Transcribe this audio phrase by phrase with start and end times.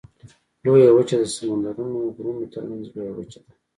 [0.63, 3.51] لویه وچه د سمندرونو غرونو ترمنځ لویه وچه ده.